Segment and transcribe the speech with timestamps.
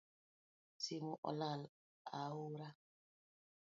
[0.83, 1.61] Simu olal
[2.19, 2.67] aora